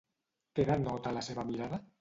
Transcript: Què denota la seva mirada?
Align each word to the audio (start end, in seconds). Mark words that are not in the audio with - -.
Què 0.59 0.65
denota 0.71 1.15
la 1.19 1.25
seva 1.31 1.47
mirada? 1.53 1.85